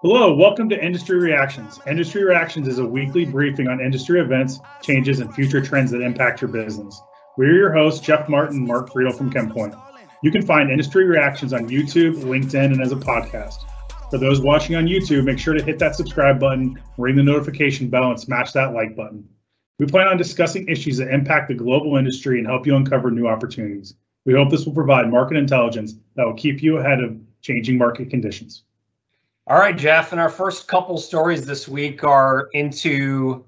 [0.00, 1.80] Hello, welcome to Industry Reactions.
[1.84, 6.40] Industry Reactions is a weekly briefing on industry events, changes, and future trends that impact
[6.40, 7.02] your business.
[7.36, 9.76] We're your hosts, Jeff Martin and Mark Friedel from ChemPoint.
[10.22, 13.56] You can find Industry Reactions on YouTube, LinkedIn, and as a podcast.
[14.08, 17.88] For those watching on YouTube, make sure to hit that subscribe button, ring the notification
[17.88, 19.28] bell, and smash that like button.
[19.80, 23.26] We plan on discussing issues that impact the global industry and help you uncover new
[23.26, 23.94] opportunities.
[24.24, 28.10] We hope this will provide market intelligence that will keep you ahead of changing market
[28.10, 28.62] conditions.
[29.48, 30.12] All right, Jeff.
[30.12, 33.46] And our first couple stories this week are into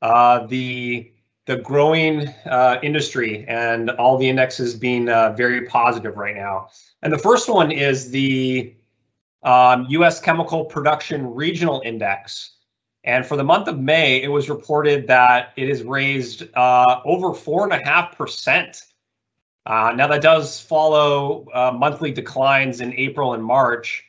[0.00, 1.10] uh, the
[1.46, 6.68] the growing uh, industry and all the indexes being uh, very positive right now.
[7.02, 8.72] And the first one is the
[9.42, 10.20] um, U.S.
[10.20, 12.58] Chemical Production Regional Index.
[13.02, 17.34] And for the month of May, it was reported that it has raised uh, over
[17.34, 18.80] four and a half percent.
[19.66, 24.04] Uh, now that does follow uh, monthly declines in April and March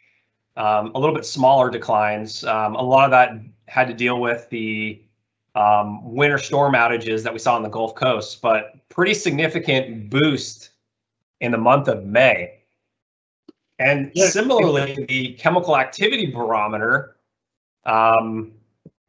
[0.55, 2.43] um, a little bit smaller declines.
[2.43, 5.01] Um, a lot of that had to deal with the
[5.55, 10.69] um, winter storm outages that we saw on the Gulf Coast, but pretty significant boost
[11.41, 12.59] in the month of May.
[13.79, 17.17] And similarly, the chemical activity barometer
[17.85, 18.51] um,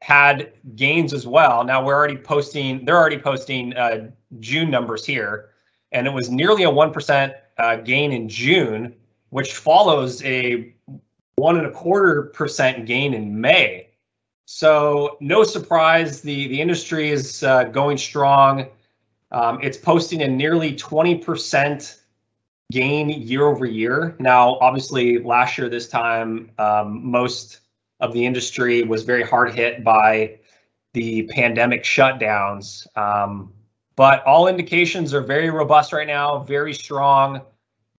[0.01, 1.64] had gains as well.
[1.64, 5.51] Now we're already posting; they're already posting uh, June numbers here,
[5.92, 8.95] and it was nearly a one percent uh, gain in June,
[9.29, 10.75] which follows a
[11.36, 13.88] one and a quarter percent gain in May.
[14.46, 18.68] So no surprise, the the industry is uh, going strong.
[19.30, 21.98] Um, it's posting a nearly 20%
[22.70, 24.14] gain year over year.
[24.20, 27.60] Now, obviously, last year this time, um, most
[28.00, 30.38] of the industry was very hard hit by
[30.92, 32.86] the pandemic shutdowns.
[32.96, 33.52] Um,
[33.96, 37.40] but all indications are very robust right now, very strong.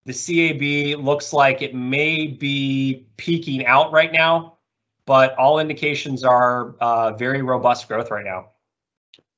[0.06, 4.58] The CAB looks like it may be peaking out right now,
[5.06, 8.50] but all indications are uh, very robust growth right now.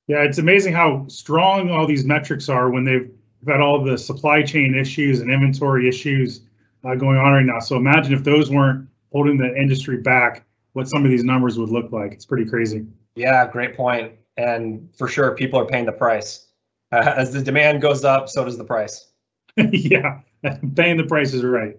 [0.08, 3.12] Yeah, it's amazing how strong all these metrics are when they've
[3.48, 6.42] had all the supply chain issues and inventory issues
[6.84, 7.60] uh, going on right now.
[7.60, 11.70] So imagine if those weren't holding the industry back, what some of these numbers would
[11.70, 12.14] look like.
[12.14, 12.86] It's pretty crazy.
[13.16, 14.14] Yeah, great point.
[14.38, 16.48] And for sure, people are paying the price.
[16.92, 19.12] Uh, as the demand goes up, so does the price.
[19.58, 20.20] yeah,
[20.76, 21.78] paying the prices right.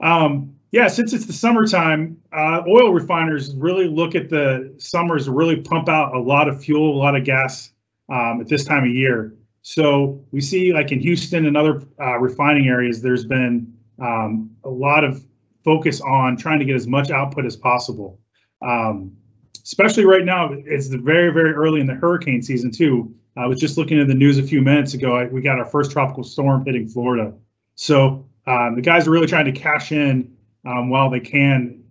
[0.00, 5.32] Um, yeah, since it's the summertime, uh, oil refiners really look at the summers to
[5.32, 7.70] really pump out a lot of fuel, a lot of gas
[8.10, 9.34] um, at this time of year.
[9.62, 14.68] So we see, like in Houston and other uh, refining areas, there's been um, a
[14.68, 15.24] lot of
[15.64, 18.20] focus on trying to get as much output as possible.
[18.62, 19.16] Um,
[19.64, 23.14] especially right now, it's very, very early in the hurricane season too.
[23.36, 25.28] I was just looking at the news a few minutes ago.
[25.30, 27.34] We got our first tropical storm hitting Florida.
[27.76, 31.84] So um, the guys are really trying to cash in um, while they can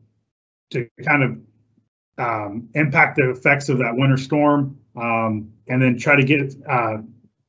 [0.71, 1.37] to kind of
[2.17, 6.97] um, impact the effects of that winter storm, um, and then try to get uh,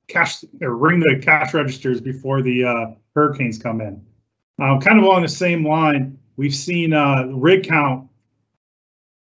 [0.09, 4.05] cash or ring the cash registers before the uh, hurricanes come in.
[4.59, 8.09] Um, kind of along the same line, we've seen uh, rig count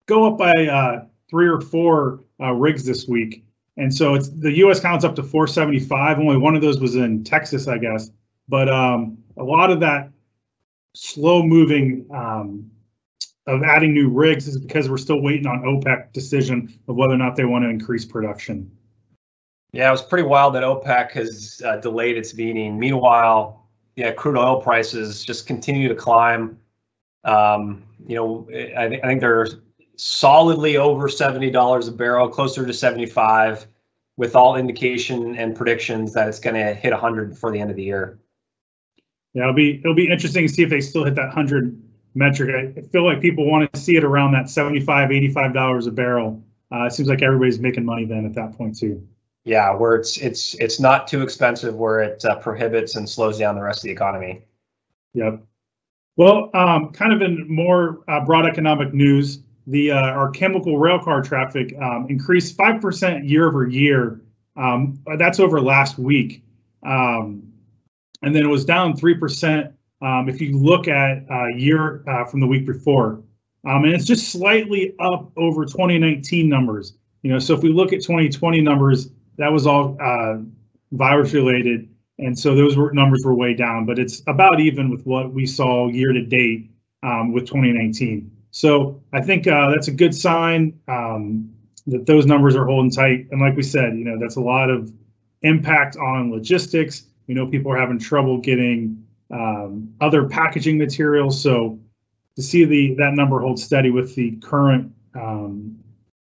[0.08, 3.46] go up by uh, three or four uh, rigs this week.
[3.78, 4.80] And so it's the U.S.
[4.80, 6.20] counts up to 475.
[6.20, 8.12] Only one of those was in Texas, I guess.
[8.52, 10.12] But um, a lot of that
[10.94, 12.70] slow moving um,
[13.48, 17.18] of adding new rigs is because we're still waiting on OPEC decision of whether or
[17.18, 18.70] not they want to increase production.
[19.72, 22.78] Yeah, it was pretty wild that OPEC has uh, delayed its meeting.
[22.78, 26.60] Meanwhile, yeah, crude oil prices just continue to climb.
[27.24, 29.48] Um, you know, I, th- I think they're
[29.96, 33.66] solidly over seventy dollars a barrel, closer to seventy-five,
[34.18, 37.78] with all indication and predictions that it's going to hit hundred before the end of
[37.78, 38.20] the year.
[39.34, 41.81] Yeah, it'll be it'll be interesting to see if they still hit that hundred
[42.16, 42.75] metric.
[42.78, 46.44] I feel like people want to see it around that 75 85 dollars a barrel.
[46.72, 49.06] Uh, it seems like everybody's making money then at that point too.
[49.44, 53.56] Yeah, where it's it's it's not too expensive, where it uh, prohibits and slows down
[53.56, 54.44] the rest of the economy.
[55.14, 55.44] Yep.
[56.18, 61.23] Well, um, kind of in more uh, broad economic news, the uh, our chemical railcar
[61.23, 64.22] traffic um, increased five percent year over year.
[64.56, 66.44] Um, that's over last week.
[66.85, 67.51] Um,
[68.22, 72.40] and then it was down 3% um, if you look at uh, year uh, from
[72.40, 73.23] the week before.
[73.68, 76.97] Um, and it's just slightly up over 2019 numbers.
[77.22, 80.38] You know, so if we look at 2020 numbers, that was all uh,
[80.91, 81.88] virus related,
[82.18, 83.85] and so those were, numbers were way down.
[83.85, 86.72] But it's about even with what we saw year to date
[87.03, 88.32] um, with 2019.
[88.52, 91.53] So I think uh, that's a good sign um,
[91.88, 93.28] that those numbers are holding tight.
[93.32, 94.91] And like we said, you know, that's a lot of
[95.44, 99.02] impact on logistics we know people are having trouble getting
[99.32, 101.42] um, other packaging materials.
[101.42, 101.80] So
[102.36, 105.80] to see the that number hold steady with the current um,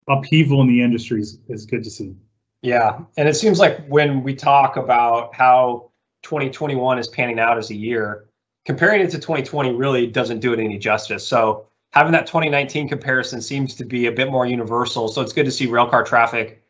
[0.09, 2.17] upheaval in the industry is, is good to see.
[2.63, 5.91] Yeah, and it seems like when we talk about how
[6.23, 8.25] 2021 is panning out as a year,
[8.65, 11.27] comparing it to 2020 really doesn't do it any justice.
[11.27, 15.09] So having that 2019 comparison seems to be a bit more universal.
[15.09, 16.64] So it's good to see railcar traffic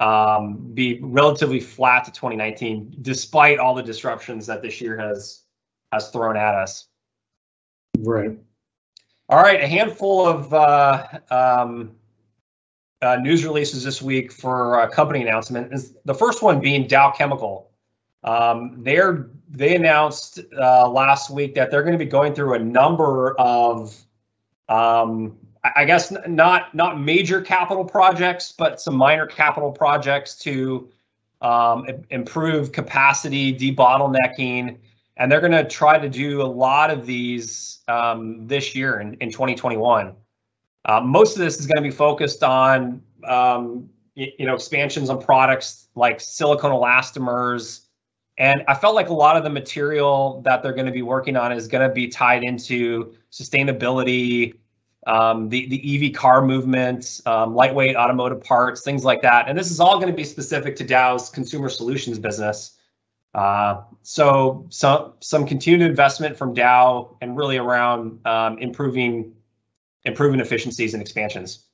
[0.00, 5.42] um, be relatively flat to 2019, despite all the disruptions that this year has
[5.92, 6.86] has thrown at us.
[7.98, 8.36] Right.
[9.28, 11.92] All right, a handful of uh, um,
[13.02, 15.72] uh, news releases this week for a company announcement.
[15.72, 17.70] Is the first one being Dow Chemical.
[18.24, 22.58] Um, they're they announced uh, last week that they're going to be going through a
[22.58, 23.96] number of
[24.68, 30.88] um, I guess not not major capital projects, but some minor capital projects to
[31.42, 34.78] um, improve capacity, debottlenecking,
[35.16, 39.14] and they're going to try to do a lot of these um, this year in,
[39.14, 40.14] in 2021.
[40.86, 45.10] Uh, most of this is going to be focused on um, you, you know expansions
[45.10, 47.86] on products like silicone elastomers,
[48.38, 51.36] and I felt like a lot of the material that they're going to be working
[51.36, 54.54] on is going to be tied into sustainability
[55.06, 59.48] um, the, the EV car movement, um, lightweight automotive parts, things like that.
[59.48, 62.76] And this is all going to be specific to Dow's consumer solutions business.
[63.34, 69.32] Uh, so some some continued investment from Dow and really around um, improving
[70.04, 71.66] improving efficiencies and expansions.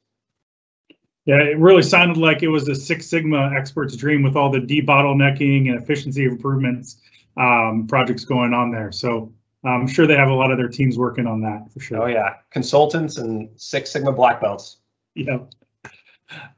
[1.24, 4.60] Yeah, it really sounded like it was a Six Sigma expert's dream with all the
[4.60, 7.00] debottlenecking and efficiency improvements
[7.36, 8.92] um, projects going on there.
[8.92, 9.32] So
[9.70, 12.02] I'm sure they have a lot of their teams working on that for sure.
[12.02, 14.78] Oh yeah, consultants and Six Sigma black belts.
[15.14, 15.38] Yeah.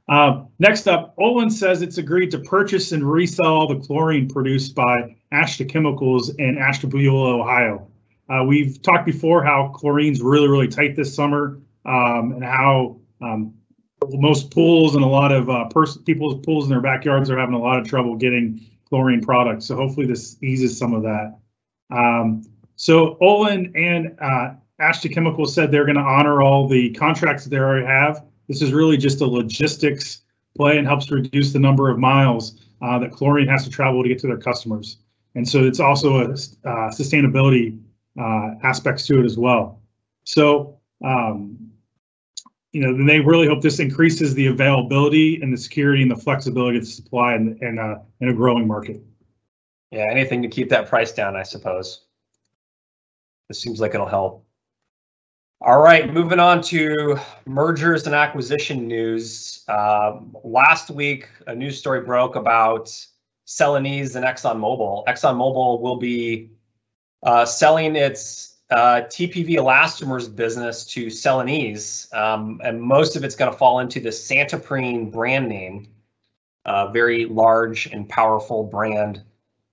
[0.09, 4.75] Um, next up, Olin says it's agreed to purchase and resell all the chlorine produced
[4.75, 7.89] by Ashta Chemicals in Ashtabula, Ohio.
[8.29, 13.55] Uh, we've talked before how chlorine's really, really tight this summer, um, and how um,
[14.07, 15.69] most pools and a lot of uh,
[16.05, 19.67] people's pools in their backyards are having a lot of trouble getting chlorine products.
[19.67, 21.39] So hopefully this eases some of that.
[21.91, 22.45] Um,
[22.79, 27.51] so Olin and uh, Ashta Chemical said they're going to honor all the contracts that
[27.51, 28.25] they already have.
[28.47, 30.23] This is really just a logistics
[30.57, 34.09] play and helps reduce the number of miles uh, that chlorine has to travel to
[34.09, 34.99] get to their customers.
[35.35, 37.81] And so it's also a uh, sustainability
[38.17, 39.83] uh, aspects to it as well.
[40.23, 41.59] So, um,
[42.71, 46.79] you know, they really hope this increases the availability and the security and the flexibility
[46.79, 49.03] of the supply in, in a growing market.
[49.91, 52.05] Yeah, anything to keep that price down, I suppose.
[53.49, 54.45] This seems like it'll help.
[55.61, 59.65] All right, moving on to mergers and acquisition news.
[59.67, 62.95] Uh, last week, a news story broke about
[63.47, 65.05] Celanese and ExxonMobil.
[65.07, 66.51] ExxonMobil will be
[67.25, 73.51] uh, selling its uh, TPV elastomers business to Celanese, um, and most of it's going
[73.51, 75.89] to fall into the Santoprene brand name,
[76.93, 79.25] very large and powerful brand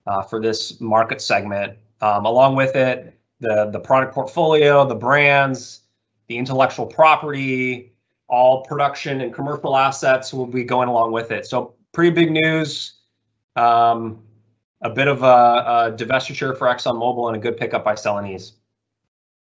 [0.08, 1.78] uh, for this market segment.
[2.02, 5.82] Um, along with it, the the product portfolio, the brands,
[6.28, 7.94] the intellectual property,
[8.28, 11.46] all production and commercial assets will be going along with it.
[11.46, 12.94] So pretty big news.
[13.56, 14.22] Um,
[14.82, 18.52] a bit of a, a divestiture for ExxonMobil and a good pickup by Celanese.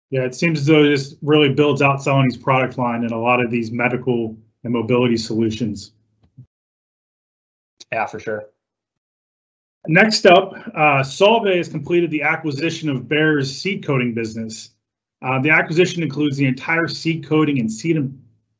[0.10, 3.40] Yeah, it seems as though this really builds out Celanese product line and a lot
[3.42, 5.92] of these medical and mobility solutions.
[7.92, 8.46] Yeah, for sure.
[9.88, 14.71] Next up, uh, Solvay has completed the acquisition of Bayer's seed coating business.
[15.21, 17.98] Uh, the acquisition includes the entire seed coating and seed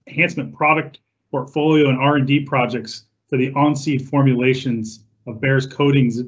[0.08, 1.00] enhancement product
[1.32, 6.22] portfolio and R&D projects for the on-seed formulations of Bayer's coatings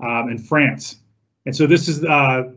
[0.00, 0.96] um, in France.
[1.46, 2.50] And so this is uh,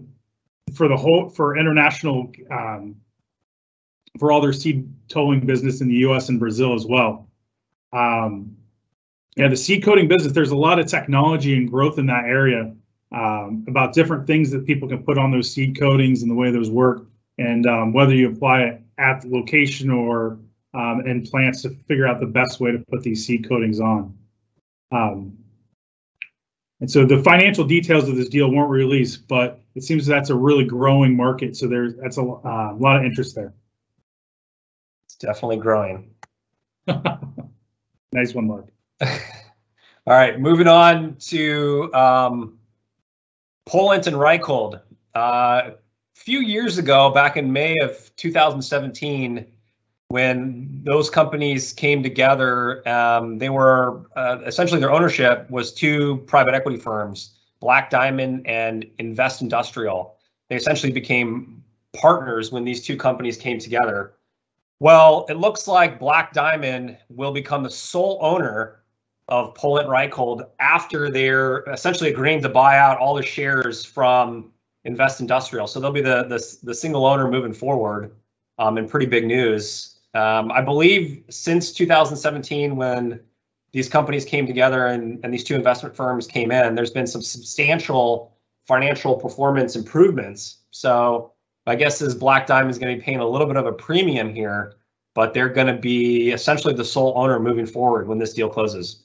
[0.73, 2.95] for the whole for international um,
[4.19, 6.29] for all their seed tolling business in the U.S.
[6.29, 7.29] and Brazil as well.
[7.93, 8.57] Um,
[9.35, 12.73] yeah, the seed coating business, there's a lot of technology and growth in that area
[13.11, 16.51] um, about different things that people can put on those seed coatings and the way
[16.51, 17.05] those work,
[17.37, 20.37] and um, whether you apply it at the location or
[20.73, 24.17] um, in plants to figure out the best way to put these seed coatings on.
[24.91, 25.37] Um,
[26.81, 30.35] and so the financial details of this deal weren't released, but it seems that's a
[30.35, 31.55] really growing market.
[31.55, 33.53] So there's that's a, uh, a lot of interest there.
[35.07, 36.09] It's definitely growing.
[38.11, 38.67] nice one, Mark.
[40.07, 42.59] All right, moving on to um,
[43.67, 44.81] Polynt and Reichhold.
[45.15, 45.73] Uh, a
[46.13, 49.45] few years ago, back in May of 2017,
[50.09, 56.53] when those companies came together, um, they were uh, essentially their ownership was two private
[56.53, 60.11] equity firms, Black Diamond and Investindustrial.
[60.49, 64.13] They essentially became partners when these two companies came together.
[64.79, 68.80] Well, it looks like Black Diamond will become the sole owner
[69.31, 74.51] of Polynt Reichhold after they're essentially agreeing to buy out all the shares from
[74.85, 75.69] Investindustrial.
[75.69, 78.15] So they'll be the the, the single owner moving forward,
[78.59, 79.99] um, and pretty big news.
[80.13, 83.21] Um, I believe since 2017, when
[83.71, 87.21] these companies came together and, and these two investment firms came in, there's been some
[87.21, 88.35] substantial
[88.67, 90.57] financial performance improvements.
[90.71, 91.31] So
[91.67, 93.71] I guess is Black Diamond is going to be paying a little bit of a
[93.71, 94.73] premium here,
[95.15, 99.03] but they're going to be essentially the sole owner moving forward when this deal closes.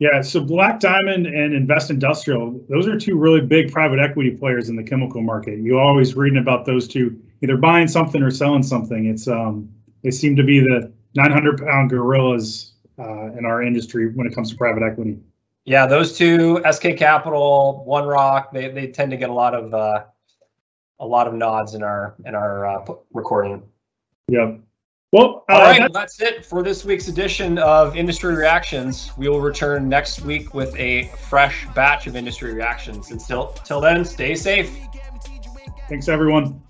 [0.00, 4.76] Yeah, so Black Diamond and Investindustrial, those are two really big private equity players in
[4.76, 5.58] the chemical market.
[5.58, 9.06] You always reading about those two either buying something or selling something.
[9.06, 9.68] It's um
[10.02, 14.50] they seem to be the 900 pound gorillas uh, in our industry when it comes
[14.50, 15.18] to private equity.
[15.66, 19.74] Yeah, those two, SK Capital, One Rock, they they tend to get a lot of
[19.74, 20.04] uh,
[20.98, 23.62] a lot of nods in our in our uh, recording.
[24.28, 24.60] Yep.
[25.12, 29.10] Well, uh, all right, that's, that's it for this week's edition of Industry Reactions.
[29.16, 33.10] We will return next week with a fresh batch of industry reactions.
[33.10, 34.72] Until till then, stay safe.
[35.88, 36.62] Thanks, everyone.